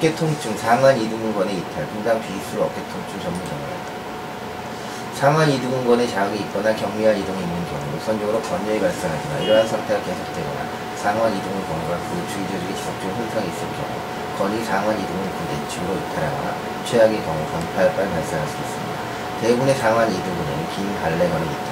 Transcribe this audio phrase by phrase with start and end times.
[0.00, 3.92] 어깨 통증, 상완 이두근건의 이탈, 분당 비술 어깨 통증 전문 전문의다.
[5.12, 10.60] 상완 이두근건에 자극이 있거나 경미한 이동이 있는 경우 우선적으로 건조이 발생하지만 이러한 상태가 계속되거나
[10.96, 13.92] 상완 이두근 건과 그 주위 조직의 지속적인 손상이 있을 경우
[14.40, 16.48] 건이 상완 이두근 구대측으로 이탈하거나
[16.88, 18.96] 최악의 경우 건파혈발 발생할 수 있습니다.
[19.44, 21.68] 대부분의 상완 이두근은 긴 발레건의 이탈,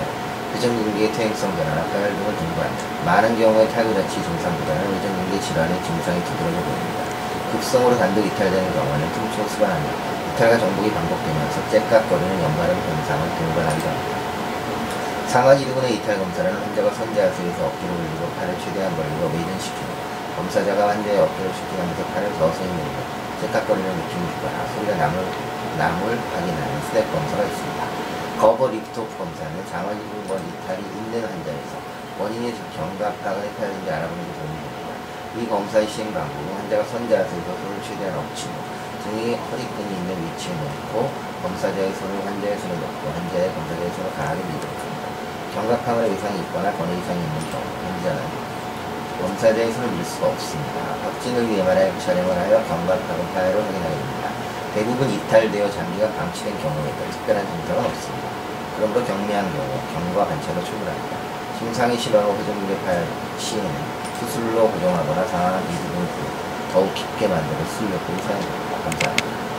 [0.53, 2.69] 회전근개의 퇴행성 변화나 파열 등을 등반,
[3.09, 6.88] 많은 경우에 탈구 자치 증상보다는 회전근개 질환의 증상이 두드러져 보입니다.
[7.53, 9.85] 급성으로 단독 이탈되는 경우에는 통증을 수반하며
[10.35, 14.19] 이탈과 정복이 반복되면서 째깍거리는 연발음 현상을 동반하기도 합니다.
[15.29, 19.91] 상완 이두근의 이탈 검사는 환자가 선제하수에서 어깨를 올리고 팔을 최대한 벌리고 매전시키고
[20.37, 22.99] 검사자가 환자의 어깨를 슈팅하면서 팔을 서서히 밀고
[23.43, 25.17] 째깍거리는 느낌을 주거나 소리가 남을,
[25.77, 27.85] 남을 확인하는 스텝 검사가 있습니다.
[28.41, 31.77] 거버 리프트오프 검사는 상완 이두근 이탈이 있는 환자에서
[32.21, 34.78] 원인이 경각각을 해탈하는지 알아보는 데 도움이 됩니다.
[35.37, 38.53] 이 검사의 시행 방법은 환자가 선자세에서 손을 최대한 엎치고
[39.05, 41.11] 등이 허리끈이 있는 위치에 놓고
[41.43, 45.05] 검사자의 손을 환자의 손에 놓고 환자의 검사자의 손을 강하게 밀어줍니다.
[45.55, 48.21] 경각함의 이상이 있거나 건의 이상이 있는 경우 환자는
[49.21, 50.81] 검사자의 손을 밀 수가 없습니다.
[51.05, 54.31] 확진을 위해만 촬영을 하여 경각하고 파열을 확인하게 됩니다.
[54.75, 58.29] 대부분 이탈되어 장기가 방치된 경우에도 특별한 증상은 없습니다.
[58.77, 61.17] 그러므로 경미한 경우 경과 관찰로 출근합니다.
[61.59, 63.07] 증상이 심하고 회전근개 파열
[63.39, 66.09] 시에는 수술로 고정하거나 상황한 이 부분을
[66.73, 68.79] 더욱 깊게 만드는 수술력을 사용합니다.
[68.85, 69.48] 감사합니다.